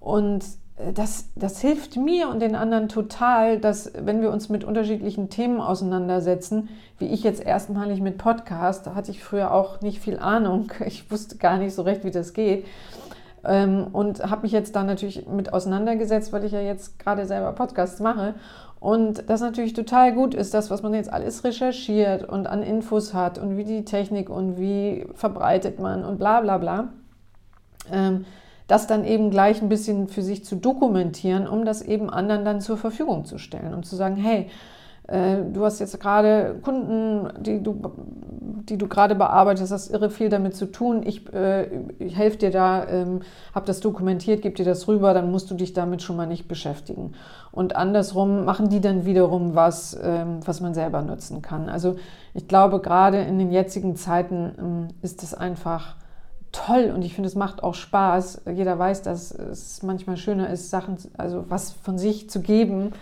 und 0.00 0.44
das, 0.92 1.28
das 1.34 1.60
hilft 1.60 1.96
mir 1.96 2.28
und 2.28 2.40
den 2.40 2.54
anderen 2.54 2.88
total, 2.88 3.58
dass 3.58 3.92
wenn 3.98 4.20
wir 4.20 4.30
uns 4.30 4.50
mit 4.50 4.62
unterschiedlichen 4.62 5.30
Themen 5.30 5.60
auseinandersetzen, 5.60 6.68
wie 6.98 7.06
ich 7.06 7.22
jetzt 7.22 7.42
erstmalig 7.42 8.00
mit 8.00 8.18
Podcast, 8.18 8.86
da 8.86 8.94
hatte 8.94 9.10
ich 9.10 9.24
früher 9.24 9.52
auch 9.52 9.80
nicht 9.80 10.00
viel 10.00 10.18
Ahnung, 10.18 10.70
ich 10.86 11.10
wusste 11.10 11.36
gar 11.38 11.56
nicht 11.56 11.74
so 11.74 11.82
recht, 11.82 12.04
wie 12.04 12.10
das 12.10 12.34
geht. 12.34 12.66
Ähm, 13.44 13.86
und 13.92 14.28
habe 14.28 14.42
mich 14.42 14.52
jetzt 14.52 14.76
da 14.76 14.82
natürlich 14.82 15.26
mit 15.26 15.52
auseinandergesetzt, 15.52 16.32
weil 16.32 16.44
ich 16.44 16.52
ja 16.52 16.60
jetzt 16.60 16.98
gerade 16.98 17.26
selber 17.26 17.52
Podcasts 17.52 18.00
mache. 18.00 18.34
Und 18.78 19.30
das 19.30 19.40
natürlich 19.40 19.72
total 19.72 20.12
gut 20.12 20.34
ist, 20.34 20.52
das, 20.52 20.70
was 20.70 20.82
man 20.82 20.92
jetzt 20.92 21.10
alles 21.10 21.42
recherchiert 21.44 22.28
und 22.28 22.46
an 22.46 22.62
Infos 22.62 23.14
hat 23.14 23.38
und 23.38 23.56
wie 23.56 23.64
die 23.64 23.84
Technik 23.84 24.28
und 24.28 24.58
wie 24.58 25.06
verbreitet 25.14 25.78
man 25.78 26.04
und 26.04 26.18
bla 26.18 26.42
bla 26.42 26.58
bla. 26.58 26.88
Das 28.66 28.86
dann 28.86 29.04
eben 29.04 29.30
gleich 29.30 29.62
ein 29.62 29.68
bisschen 29.68 30.08
für 30.08 30.22
sich 30.22 30.44
zu 30.44 30.56
dokumentieren, 30.56 31.46
um 31.46 31.64
das 31.64 31.82
eben 31.82 32.10
anderen 32.10 32.44
dann 32.44 32.60
zur 32.60 32.76
Verfügung 32.76 33.24
zu 33.24 33.38
stellen 33.38 33.74
und 33.74 33.86
zu 33.86 33.96
sagen, 33.96 34.16
hey, 34.16 34.48
äh, 35.08 35.36
du 35.52 35.64
hast 35.64 35.78
jetzt 35.78 35.98
gerade 36.00 36.56
Kunden, 36.62 37.28
die 37.42 37.62
du, 37.62 37.80
die 38.68 38.76
du 38.76 38.88
gerade 38.88 39.14
bearbeitest, 39.14 39.72
hast 39.72 39.90
irre 39.90 40.10
viel 40.10 40.28
damit 40.28 40.56
zu 40.56 40.66
tun. 40.66 41.02
Ich, 41.04 41.32
äh, 41.32 41.68
ich 41.98 42.16
helfe 42.16 42.38
dir 42.38 42.50
da, 42.50 42.86
ähm, 42.88 43.20
habe 43.54 43.66
das 43.66 43.80
dokumentiert, 43.80 44.42
gebe 44.42 44.56
dir 44.56 44.64
das 44.64 44.88
rüber, 44.88 45.14
dann 45.14 45.30
musst 45.30 45.50
du 45.50 45.54
dich 45.54 45.72
damit 45.72 46.02
schon 46.02 46.16
mal 46.16 46.26
nicht 46.26 46.48
beschäftigen. 46.48 47.12
Und 47.52 47.76
andersrum 47.76 48.44
machen 48.44 48.68
die 48.68 48.80
dann 48.80 49.06
wiederum 49.06 49.54
was, 49.54 49.96
ähm, 50.02 50.40
was 50.44 50.60
man 50.60 50.74
selber 50.74 51.02
nutzen 51.02 51.40
kann. 51.40 51.68
Also 51.68 51.96
ich 52.34 52.48
glaube, 52.48 52.80
gerade 52.80 53.18
in 53.18 53.38
den 53.38 53.52
jetzigen 53.52 53.94
Zeiten 53.94 54.52
ähm, 54.58 54.88
ist 55.02 55.22
es 55.22 55.34
einfach 55.34 55.94
toll 56.52 56.92
und 56.94 57.02
ich 57.02 57.14
finde, 57.14 57.28
es 57.28 57.34
macht 57.34 57.62
auch 57.62 57.74
Spaß. 57.74 58.42
Jeder 58.54 58.78
weiß, 58.78 59.02
dass 59.02 59.30
es 59.30 59.82
manchmal 59.82 60.16
schöner 60.16 60.50
ist, 60.50 60.70
Sachen, 60.70 60.96
also 61.16 61.44
was 61.48 61.72
von 61.72 61.98
sich 61.98 62.30
zu 62.30 62.40
geben, 62.40 62.92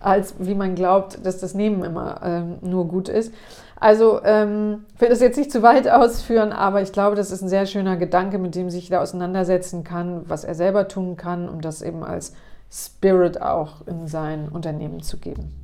als 0.00 0.34
wie 0.38 0.54
man 0.54 0.74
glaubt, 0.74 1.24
dass 1.24 1.38
das 1.38 1.54
Nehmen 1.54 1.82
immer 1.82 2.20
ähm, 2.22 2.56
nur 2.60 2.86
gut 2.86 3.08
ist. 3.08 3.32
Also 3.80 4.22
ähm, 4.24 4.84
ich 4.94 5.00
will 5.00 5.08
das 5.08 5.20
jetzt 5.20 5.36
nicht 5.36 5.52
zu 5.52 5.62
weit 5.62 5.88
ausführen, 5.90 6.52
aber 6.52 6.82
ich 6.82 6.92
glaube, 6.92 7.16
das 7.16 7.30
ist 7.30 7.42
ein 7.42 7.48
sehr 7.48 7.66
schöner 7.66 7.96
Gedanke, 7.96 8.38
mit 8.38 8.54
dem 8.54 8.70
sich 8.70 8.88
da 8.88 9.00
auseinandersetzen 9.00 9.84
kann, 9.84 10.22
was 10.28 10.44
er 10.44 10.54
selber 10.54 10.88
tun 10.88 11.16
kann, 11.16 11.48
um 11.48 11.60
das 11.60 11.82
eben 11.82 12.02
als 12.02 12.34
Spirit 12.70 13.40
auch 13.40 13.86
in 13.86 14.06
sein 14.06 14.48
Unternehmen 14.48 15.02
zu 15.02 15.18
geben. 15.18 15.54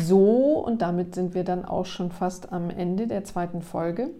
So, 0.00 0.62
und 0.64 0.82
damit 0.82 1.14
sind 1.14 1.34
wir 1.34 1.44
dann 1.44 1.64
auch 1.64 1.86
schon 1.86 2.10
fast 2.10 2.52
am 2.52 2.70
Ende 2.70 3.06
der 3.06 3.24
zweiten 3.24 3.62
Folge. 3.62 4.10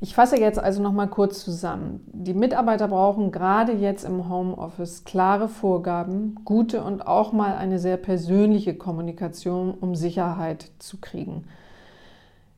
Ich 0.00 0.14
fasse 0.14 0.38
jetzt 0.38 0.58
also 0.58 0.82
noch 0.82 0.92
mal 0.92 1.06
kurz 1.06 1.44
zusammen. 1.44 2.00
Die 2.12 2.34
Mitarbeiter 2.34 2.88
brauchen 2.88 3.32
gerade 3.32 3.72
jetzt 3.72 4.04
im 4.04 4.28
Homeoffice 4.28 5.04
klare 5.04 5.48
Vorgaben, 5.48 6.36
gute 6.44 6.82
und 6.82 7.06
auch 7.06 7.32
mal 7.32 7.56
eine 7.56 7.78
sehr 7.78 7.96
persönliche 7.96 8.74
Kommunikation, 8.74 9.72
um 9.72 9.94
Sicherheit 9.94 10.70
zu 10.78 10.98
kriegen. 11.00 11.44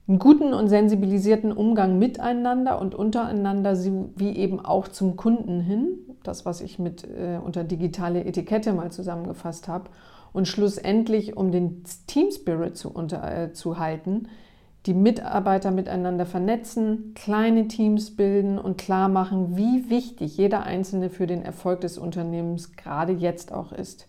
Einen 0.09 0.19
guten 0.19 0.55
und 0.55 0.69
sensibilisierten 0.69 1.52
Umgang 1.52 1.99
miteinander 1.99 2.81
und 2.81 2.95
untereinander, 2.95 3.76
wie 4.16 4.37
eben 4.37 4.64
auch 4.64 4.88
zum 4.88 5.16
Kunden 5.16 5.61
hin, 5.61 5.99
das, 6.23 6.47
was 6.47 6.61
ich 6.61 6.78
mit 6.78 7.05
äh, 7.05 7.38
unter 7.45 7.64
digitale 7.64 8.25
Etikette 8.25 8.73
mal 8.73 8.90
zusammengefasst 8.90 9.69
habe 9.69 9.90
und 10.37 10.47
schlussendlich, 10.47 11.35
um 11.35 11.50
den 11.50 11.83
Team 12.07 12.31
Spirit 12.31 12.76
zu, 12.76 12.90
unter, 12.90 13.25
äh, 13.25 13.52
zu 13.55 13.78
halten, 13.78 14.28
die 14.85 14.93
Mitarbeiter 14.93 15.71
miteinander 15.71 16.26
vernetzen, 16.26 17.14
kleine 17.14 17.69
Teams 17.69 18.14
bilden 18.14 18.59
und 18.59 18.76
klar 18.76 19.09
machen, 19.09 19.57
wie 19.57 19.88
wichtig 19.88 20.37
jeder 20.37 20.64
Einzelne 20.64 21.09
für 21.09 21.26
den 21.26 21.43
Erfolg 21.43 21.81
des 21.81 21.97
Unternehmens 21.97 22.76
gerade 22.76 23.14
jetzt 23.14 23.50
auch 23.50 23.73
ist. 23.73 24.09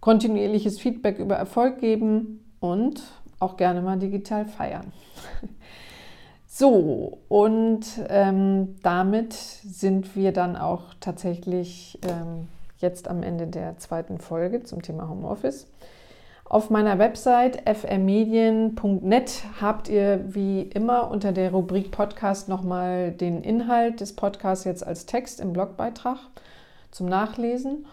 Kontinuierliches 0.00 0.80
Feedback 0.80 1.18
über 1.18 1.36
Erfolg 1.36 1.78
geben 1.78 2.42
und 2.60 3.02
auch 3.38 3.58
gerne 3.58 3.82
mal 3.82 3.98
digital 3.98 4.46
feiern. 4.46 4.92
So, 6.56 7.18
und 7.28 7.84
ähm, 8.10 8.76
damit 8.84 9.32
sind 9.32 10.14
wir 10.14 10.30
dann 10.30 10.54
auch 10.54 10.94
tatsächlich 11.00 11.98
ähm, 12.02 12.46
jetzt 12.84 13.08
am 13.08 13.24
Ende 13.24 13.48
der 13.48 13.78
zweiten 13.78 14.18
Folge 14.18 14.62
zum 14.62 14.82
Thema 14.82 15.08
Homeoffice. 15.08 15.66
Auf 16.44 16.68
meiner 16.68 16.98
Website 16.98 17.62
frmedien.net 17.68 19.44
habt 19.60 19.88
ihr 19.88 20.20
wie 20.28 20.62
immer 20.62 21.10
unter 21.10 21.32
der 21.32 21.50
Rubrik 21.50 21.90
Podcast 21.90 22.48
nochmal 22.48 23.12
den 23.12 23.42
Inhalt 23.42 24.00
des 24.00 24.14
Podcasts 24.14 24.64
jetzt 24.64 24.86
als 24.86 25.06
Text 25.06 25.40
im 25.40 25.54
Blogbeitrag 25.54 26.18
zum 26.90 27.06
Nachlesen 27.06 27.86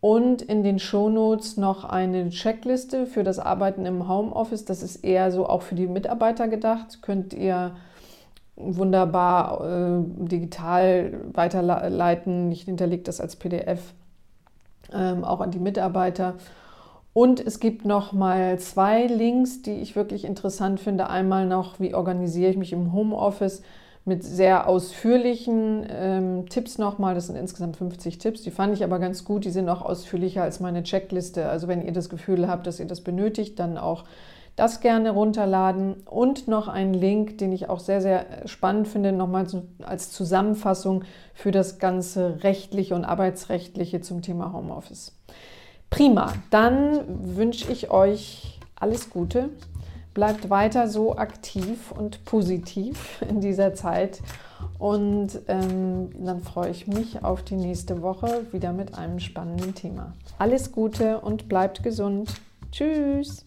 und 0.00 0.42
in 0.42 0.62
den 0.62 0.78
Shownotes 0.78 1.56
noch 1.56 1.84
eine 1.84 2.28
Checkliste 2.28 3.06
für 3.06 3.24
das 3.24 3.38
Arbeiten 3.38 3.86
im 3.86 4.08
Homeoffice. 4.08 4.66
Das 4.66 4.82
ist 4.82 4.96
eher 4.96 5.32
so 5.32 5.48
auch 5.48 5.62
für 5.62 5.74
die 5.74 5.86
Mitarbeiter 5.86 6.48
gedacht. 6.48 7.00
Könnt 7.00 7.32
ihr 7.32 7.74
wunderbar 8.56 9.64
äh, 9.64 10.26
digital 10.28 11.20
weiterleiten. 11.32 12.52
Ich 12.52 12.62
hinterlege 12.62 13.02
das 13.02 13.20
als 13.20 13.36
PDF 13.36 13.80
ähm, 14.92 15.24
auch 15.24 15.40
an 15.40 15.50
die 15.50 15.58
Mitarbeiter. 15.58 16.34
Und 17.12 17.40
es 17.40 17.60
gibt 17.60 17.86
noch 17.86 18.12
mal 18.12 18.58
zwei 18.58 19.06
Links, 19.06 19.62
die 19.62 19.80
ich 19.80 19.96
wirklich 19.96 20.24
interessant 20.24 20.80
finde. 20.80 21.08
Einmal 21.08 21.46
noch, 21.46 21.80
wie 21.80 21.94
organisiere 21.94 22.50
ich 22.50 22.58
mich 22.58 22.74
im 22.74 22.92
Homeoffice 22.92 23.62
mit 24.04 24.22
sehr 24.22 24.68
ausführlichen 24.68 25.84
ähm, 25.90 26.48
Tipps 26.48 26.78
nochmal. 26.78 27.14
Das 27.14 27.26
sind 27.26 27.36
insgesamt 27.36 27.76
50 27.76 28.18
Tipps. 28.18 28.42
Die 28.42 28.50
fand 28.50 28.74
ich 28.74 28.84
aber 28.84 28.98
ganz 28.98 29.24
gut. 29.24 29.44
Die 29.44 29.50
sind 29.50 29.68
auch 29.68 29.82
ausführlicher 29.82 30.42
als 30.42 30.60
meine 30.60 30.82
Checkliste. 30.82 31.48
Also 31.48 31.68
wenn 31.68 31.82
ihr 31.82 31.92
das 31.92 32.08
Gefühl 32.08 32.46
habt, 32.48 32.66
dass 32.66 32.80
ihr 32.80 32.86
das 32.86 33.00
benötigt, 33.00 33.58
dann 33.58 33.78
auch 33.78 34.04
das 34.56 34.80
gerne 34.80 35.10
runterladen. 35.10 36.02
Und 36.06 36.48
noch 36.48 36.66
einen 36.66 36.94
Link, 36.94 37.38
den 37.38 37.52
ich 37.52 37.68
auch 37.68 37.80
sehr, 37.80 38.00
sehr 38.00 38.26
spannend 38.46 38.88
finde, 38.88 39.12
nochmal 39.12 39.46
als 39.82 40.10
Zusammenfassung 40.10 41.04
für 41.34 41.52
das 41.52 41.78
ganze 41.78 42.42
rechtliche 42.42 42.94
und 42.94 43.04
arbeitsrechtliche 43.04 44.00
zum 44.00 44.22
Thema 44.22 44.52
Homeoffice. 44.52 45.12
Prima, 45.90 46.32
dann 46.50 47.36
wünsche 47.36 47.70
ich 47.70 47.90
euch 47.90 48.58
alles 48.74 49.10
Gute. 49.10 49.50
Bleibt 50.14 50.48
weiter 50.48 50.88
so 50.88 51.16
aktiv 51.16 51.92
und 51.92 52.24
positiv 52.24 53.22
in 53.28 53.40
dieser 53.40 53.74
Zeit. 53.74 54.22
Und 54.78 55.40
ähm, 55.48 56.10
dann 56.18 56.40
freue 56.40 56.70
ich 56.70 56.86
mich 56.86 57.22
auf 57.22 57.42
die 57.42 57.56
nächste 57.56 58.00
Woche 58.02 58.46
wieder 58.52 58.72
mit 58.72 58.96
einem 58.96 59.20
spannenden 59.20 59.74
Thema. 59.74 60.14
Alles 60.38 60.72
Gute 60.72 61.20
und 61.20 61.48
bleibt 61.48 61.82
gesund. 61.82 62.32
Tschüss. 62.72 63.45